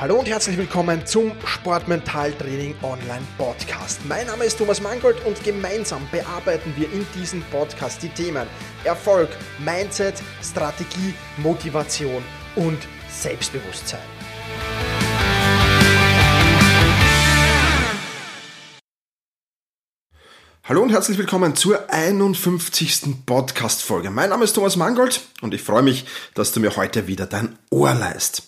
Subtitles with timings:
[0.00, 3.98] Hallo und herzlich willkommen zum Sportmentaltraining Online Podcast.
[4.06, 8.46] Mein Name ist Thomas Mangold und gemeinsam bearbeiten wir in diesem Podcast die Themen
[8.84, 12.22] Erfolg, Mindset, Strategie, Motivation
[12.54, 12.78] und
[13.10, 13.98] Selbstbewusstsein.
[20.62, 23.26] Hallo und herzlich willkommen zur 51.
[23.26, 24.10] Podcast-Folge.
[24.12, 26.04] Mein Name ist Thomas Mangold und ich freue mich,
[26.34, 28.44] dass du mir heute wieder dein Ohr leist.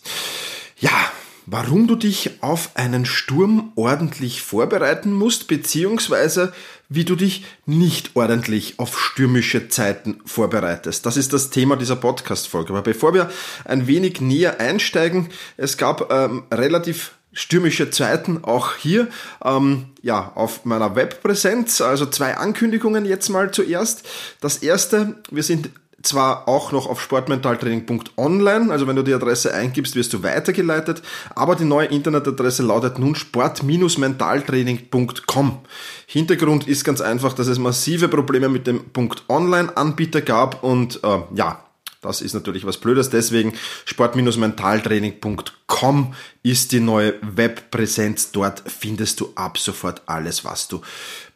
[0.78, 1.10] Ja,
[1.50, 6.52] warum du dich auf einen Sturm ordentlich vorbereiten musst, beziehungsweise
[6.88, 11.04] wie du dich nicht ordentlich auf stürmische Zeiten vorbereitest.
[11.06, 12.72] Das ist das Thema dieser Podcast-Folge.
[12.72, 13.30] Aber bevor wir
[13.64, 19.08] ein wenig näher einsteigen, es gab ähm, relativ stürmische Zeiten auch hier
[19.44, 24.02] ähm, ja auf meiner Webpräsenz also zwei Ankündigungen jetzt mal zuerst
[24.40, 25.70] das erste wir sind
[26.02, 31.00] zwar auch noch auf sportmentaltraining.online, also wenn du die Adresse eingibst, wirst du weitergeleitet,
[31.34, 35.58] aber die neue Internetadresse lautet nun sport-mentaltraining.com.
[36.06, 38.84] Hintergrund ist ganz einfach, dass es massive Probleme mit dem
[39.28, 41.64] .online-Anbieter gab und äh, ja,
[42.02, 43.52] das ist natürlich was Blödes, deswegen
[43.84, 48.32] sport-mentaltraining.com ist die neue Webpräsenz.
[48.32, 50.80] Dort findest du ab sofort alles, was du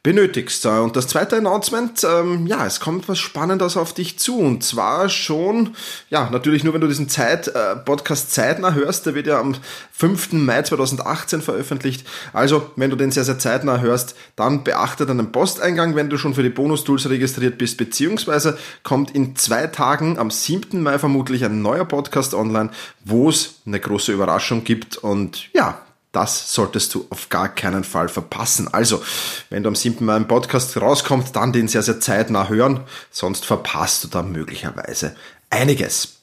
[0.04, 0.66] benötigst.
[0.66, 4.38] Und das zweite Announcement, ähm, ja, es kommt was Spannendes auf dich zu.
[4.38, 5.74] Und zwar schon,
[6.10, 9.56] ja, natürlich nur, wenn du diesen Zeit, äh, Podcast zeitnah hörst, der wird ja am
[9.92, 10.44] 5.
[10.44, 12.06] Mai 2018 veröffentlicht.
[12.34, 16.34] Also, wenn du den sehr, sehr zeitnah hörst, dann beachte deinen Posteingang, wenn du schon
[16.34, 20.82] für die Bonus-Tools registriert bist, beziehungsweise kommt in zwei Tagen, am 7.
[20.82, 22.68] Mai vermutlich, ein neuer Podcast online,
[23.06, 24.98] wo es eine große Überraschung gibt.
[24.98, 25.80] Und ja,
[26.14, 28.72] das solltest du auf gar keinen Fall verpassen.
[28.72, 29.02] Also,
[29.50, 30.04] wenn du am 7.
[30.04, 35.16] Mai im Podcast rauskommt, dann den sehr, sehr zeitnah hören, sonst verpasst du da möglicherweise
[35.50, 36.20] einiges.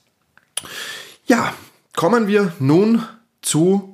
[1.25, 1.53] Ja,
[1.95, 3.03] kommen wir nun
[3.41, 3.90] zu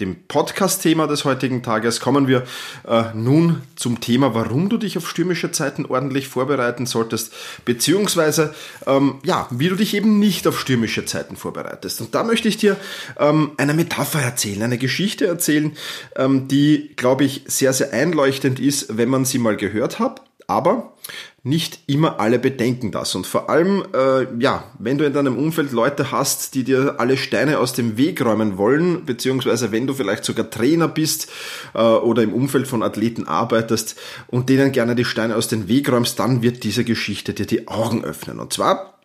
[0.00, 2.44] dem Podcast-Thema des heutigen Tages kommen wir
[2.86, 7.32] äh, nun zum Thema, warum du dich auf stürmische Zeiten ordentlich vorbereiten solltest,
[7.64, 8.54] beziehungsweise
[8.86, 12.00] ähm, ja, wie du dich eben nicht auf stürmische Zeiten vorbereitest.
[12.00, 12.76] Und da möchte ich dir
[13.18, 15.76] ähm, eine Metapher erzählen, eine Geschichte erzählen,
[16.16, 20.22] ähm, die, glaube ich, sehr, sehr einleuchtend ist, wenn man sie mal gehört hat.
[20.46, 20.94] Aber
[21.42, 23.14] nicht immer alle bedenken das.
[23.14, 27.16] Und vor allem, äh, ja, wenn du in deinem Umfeld Leute hast, die dir alle
[27.16, 31.30] Steine aus dem Weg räumen wollen, beziehungsweise wenn du vielleicht sogar Trainer bist
[31.74, 33.96] äh, oder im Umfeld von Athleten arbeitest
[34.26, 37.68] und denen gerne die Steine aus dem Weg räumst, dann wird diese Geschichte dir die
[37.68, 38.38] Augen öffnen.
[38.38, 38.99] Und zwar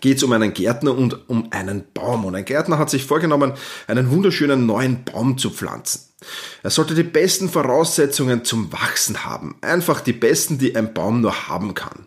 [0.00, 2.24] geht es um einen Gärtner und um einen Baum.
[2.24, 3.52] Und ein Gärtner hat sich vorgenommen,
[3.86, 6.00] einen wunderschönen neuen Baum zu pflanzen.
[6.62, 9.56] Er sollte die besten Voraussetzungen zum Wachsen haben.
[9.60, 12.06] Einfach die besten, die ein Baum nur haben kann.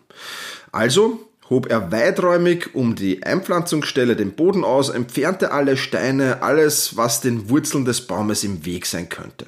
[0.72, 7.20] Also hob er weiträumig um die Einpflanzungsstelle den Boden aus, entfernte alle Steine, alles, was
[7.20, 9.46] den Wurzeln des Baumes im Weg sein könnte.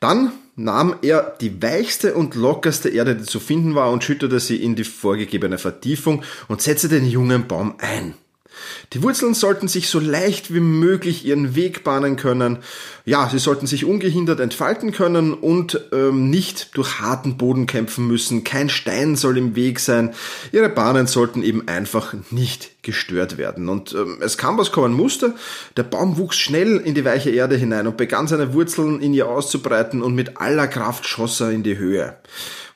[0.00, 4.56] Dann nahm er die weichste und lockerste Erde, die zu finden war, und schüttete sie
[4.56, 8.14] in die vorgegebene Vertiefung und setzte den jungen Baum ein.
[8.92, 12.58] Die Wurzeln sollten sich so leicht wie möglich ihren Weg bahnen können.
[13.04, 18.44] Ja, sie sollten sich ungehindert entfalten können und ähm, nicht durch harten Boden kämpfen müssen.
[18.44, 20.14] Kein Stein soll im Weg sein.
[20.52, 23.68] Ihre Bahnen sollten eben einfach nicht gestört werden.
[23.68, 25.34] Und ähm, es kam, was kommen musste.
[25.76, 29.28] Der Baum wuchs schnell in die weiche Erde hinein und begann seine Wurzeln in ihr
[29.28, 32.16] auszubreiten und mit aller Kraft schoss er in die Höhe.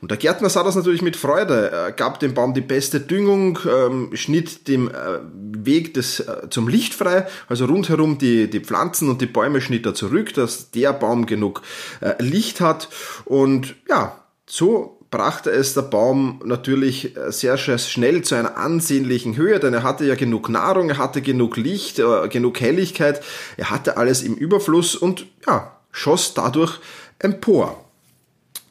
[0.02, 1.70] Und der Gärtner sah das natürlich mit Freude.
[1.70, 6.66] Er gab dem Baum die beste Düngung, ähm, schnitt den äh, Weg des, äh, zum
[6.66, 10.92] Licht frei, also rundherum die, die Pflanzen und die Bäume schnitt er zurück, dass der
[10.92, 11.62] Baum genug
[12.00, 12.88] äh, Licht hat.
[13.24, 19.60] Und ja, so brachte es der Baum natürlich äh, sehr schnell zu einer ansehnlichen Höhe,
[19.60, 23.22] denn er hatte ja genug Nahrung, er hatte genug Licht, äh, genug Helligkeit,
[23.56, 26.80] er hatte alles im Überfluss und ja, schoss dadurch
[27.20, 27.84] empor.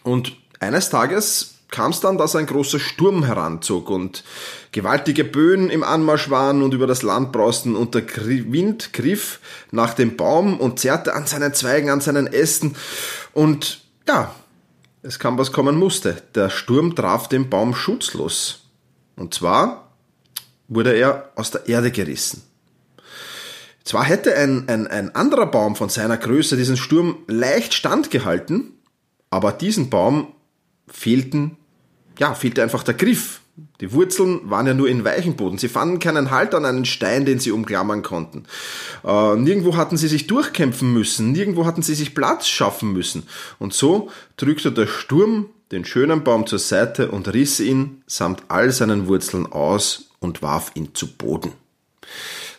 [0.04, 4.24] Und eines Tages kam es dann, dass ein großer Sturm heranzog und
[4.72, 9.40] gewaltige Böen im Anmarsch waren und über das Land brausten und der Wind griff
[9.70, 12.76] nach dem Baum und zerrte an seinen Zweigen, an seinen Ästen
[13.34, 14.34] und ja,
[15.04, 16.22] es kam, was kommen musste.
[16.36, 18.66] Der Sturm traf den Baum schutzlos.
[19.16, 19.92] Und zwar
[20.68, 22.44] wurde er aus der Erde gerissen.
[23.84, 28.74] Zwar hätte ein, ein, ein anderer Baum von seiner Größe diesen Sturm leicht standgehalten,
[29.30, 30.34] aber diesen Baum
[30.88, 31.58] fehlten,
[32.20, 33.41] ja, fehlte einfach der Griff.
[33.80, 35.58] Die Wurzeln waren ja nur in weichen Boden.
[35.58, 38.46] Sie fanden keinen Halt an einen Stein, den sie umklammern konnten.
[39.04, 43.24] Äh, nirgendwo hatten sie sich durchkämpfen müssen, nirgendwo hatten sie sich Platz schaffen müssen.
[43.60, 48.72] Und so drückte der Sturm den schönen Baum zur Seite und riss ihn samt all
[48.72, 51.54] seinen Wurzeln aus und warf ihn zu Boden.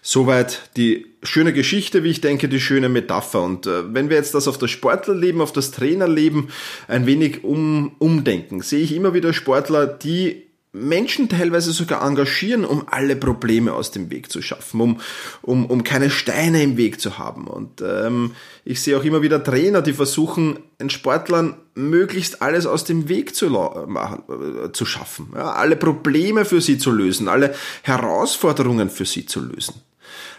[0.05, 3.43] Soweit die schöne Geschichte, wie ich denke, die schöne Metapher.
[3.43, 6.49] Und äh, wenn wir jetzt das auf das Sportlerleben, auf das Trainerleben
[6.89, 12.85] ein wenig um, umdenken, sehe ich immer wieder Sportler, die Menschen teilweise sogar engagieren, um
[12.91, 15.01] alle Probleme aus dem Weg zu schaffen, um,
[15.43, 17.47] um, um keine Steine im Weg zu haben.
[17.47, 18.33] Und ähm,
[18.65, 23.35] ich sehe auch immer wieder Trainer, die versuchen, den Sportlern möglichst alles aus dem Weg
[23.35, 29.27] zu, äh, zu schaffen, ja, alle Probleme für sie zu lösen, alle Herausforderungen für sie
[29.27, 29.75] zu lösen.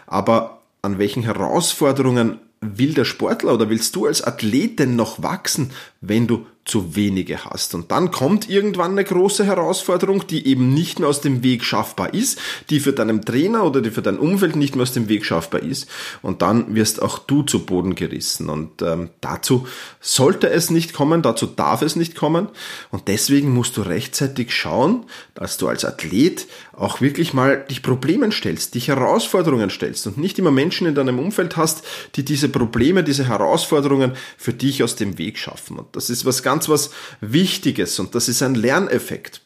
[0.06, 5.70] Aber an welchen Herausforderungen will der Sportler oder willst du als Athlet denn noch wachsen,
[6.00, 7.74] wenn du zu wenige hast.
[7.74, 12.14] Und dann kommt irgendwann eine große Herausforderung, die eben nicht mehr aus dem Weg schaffbar
[12.14, 12.38] ist,
[12.70, 15.62] die für deinen Trainer oder die für dein Umfeld nicht mehr aus dem Weg schaffbar
[15.62, 15.88] ist.
[16.22, 18.48] Und dann wirst auch du zu Boden gerissen.
[18.48, 19.66] Und ähm, dazu
[20.00, 22.48] sollte es nicht kommen, dazu darf es nicht kommen.
[22.90, 28.32] Und deswegen musst du rechtzeitig schauen, dass du als Athlet auch wirklich mal dich Problemen
[28.32, 31.84] stellst, dich Herausforderungen stellst und nicht immer Menschen in deinem Umfeld hast,
[32.16, 35.78] die diese Probleme, diese Herausforderungen für dich aus dem Weg schaffen.
[35.78, 36.90] Und das ist was ganz ganz was
[37.20, 39.40] Wichtiges und das ist ein Lerneffekt.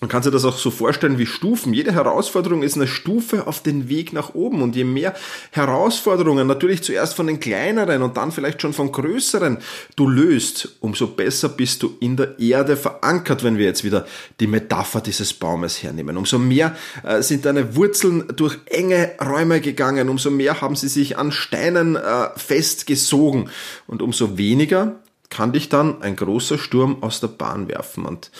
[0.00, 1.74] Man kann sich das auch so vorstellen wie Stufen.
[1.74, 4.62] Jede Herausforderung ist eine Stufe auf den Weg nach oben.
[4.62, 5.14] Und je mehr
[5.50, 9.58] Herausforderungen, natürlich zuerst von den kleineren und dann vielleicht schon von größeren,
[9.96, 14.06] du löst, umso besser bist du in der Erde verankert, wenn wir jetzt wieder
[14.40, 16.16] die Metapher dieses Baumes hernehmen.
[16.16, 21.18] Umso mehr äh, sind deine Wurzeln durch enge Räume gegangen, umso mehr haben sie sich
[21.18, 23.50] an Steinen äh, festgesogen
[23.86, 24.98] und umso weniger
[25.30, 28.04] kann dich dann ein großer Sturm aus der Bahn werfen.
[28.04, 28.30] Und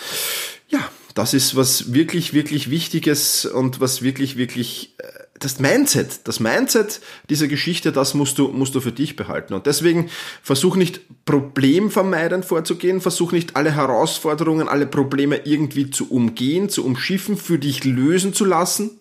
[0.68, 0.80] ja,
[1.14, 5.04] das ist was wirklich, wirklich Wichtiges und was wirklich, wirklich, äh,
[5.38, 7.00] das Mindset, das Mindset
[7.30, 9.54] dieser Geschichte, das musst du, musst du für dich behalten.
[9.54, 10.10] Und deswegen
[10.42, 17.38] versuch nicht problemvermeidend vorzugehen, versuch nicht alle Herausforderungen, alle Probleme irgendwie zu umgehen, zu umschiffen,
[17.38, 19.00] für dich lösen zu lassen,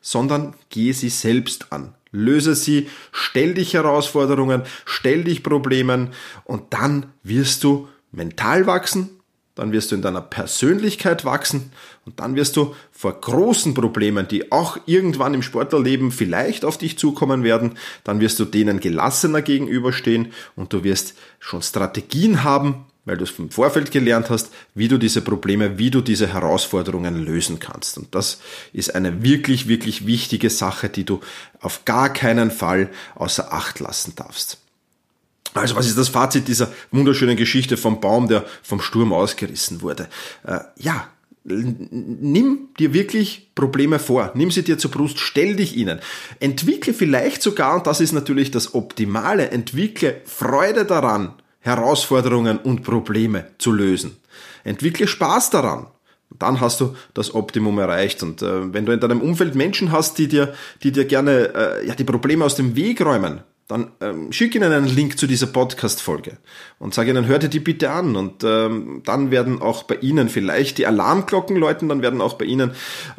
[0.00, 1.94] sondern gehe sie selbst an.
[2.16, 6.10] Löse sie, stell dich Herausforderungen, stell dich Problemen
[6.44, 9.10] und dann wirst du mental wachsen,
[9.54, 11.72] dann wirst du in deiner Persönlichkeit wachsen
[12.04, 16.98] und dann wirst du vor großen Problemen, die auch irgendwann im Sportlerleben vielleicht auf dich
[16.98, 23.16] zukommen werden, dann wirst du denen gelassener gegenüberstehen und du wirst schon Strategien haben, weil
[23.16, 27.58] du es im Vorfeld gelernt hast, wie du diese Probleme, wie du diese Herausforderungen lösen
[27.58, 27.96] kannst.
[27.96, 28.40] Und das
[28.74, 31.20] ist eine wirklich, wirklich wichtige Sache, die du
[31.60, 34.58] auf gar keinen Fall außer Acht lassen darfst.
[35.54, 40.08] Also was ist das Fazit dieser wunderschönen Geschichte vom Baum, der vom Sturm ausgerissen wurde?
[40.44, 41.08] Äh, ja,
[41.44, 46.00] nimm dir wirklich Probleme vor, nimm sie dir zur Brust, stell dich ihnen,
[46.40, 51.34] entwickle vielleicht sogar, und das ist natürlich das Optimale, entwickle Freude daran,
[51.66, 54.16] Herausforderungen und Probleme zu lösen.
[54.64, 55.88] Entwickle Spaß daran.
[56.38, 58.22] Dann hast du das Optimum erreicht.
[58.22, 61.86] Und äh, wenn du in deinem Umfeld Menschen hast, die dir, die dir gerne äh,
[61.86, 65.48] ja, die Probleme aus dem Weg räumen, dann ähm, schick ihnen einen Link zu dieser
[65.48, 66.38] Podcast-Folge
[66.78, 70.28] und sag ihnen, hört ihr die bitte an und ähm, dann werden auch bei ihnen
[70.28, 72.70] vielleicht die Alarmglocken läuten, dann werden auch bei ihnen